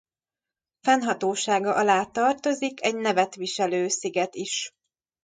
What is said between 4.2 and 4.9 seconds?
is.